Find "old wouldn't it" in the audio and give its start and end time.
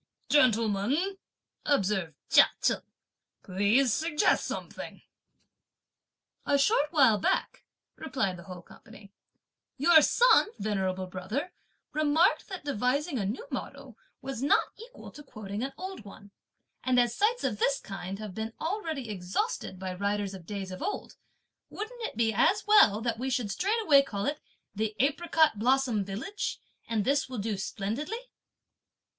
20.81-22.17